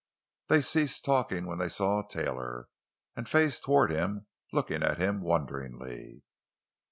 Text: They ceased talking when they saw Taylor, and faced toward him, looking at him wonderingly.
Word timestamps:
They 0.47 0.61
ceased 0.61 1.05
talking 1.05 1.45
when 1.45 1.59
they 1.59 1.69
saw 1.69 2.01
Taylor, 2.01 2.69
and 3.15 3.29
faced 3.29 3.61
toward 3.63 3.91
him, 3.91 4.25
looking 4.51 4.81
at 4.81 4.97
him 4.97 5.21
wonderingly. 5.21 6.23